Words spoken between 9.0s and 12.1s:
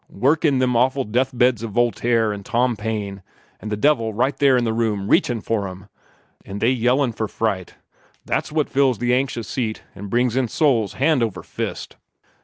anxious seat an' brings in souls hand over fist."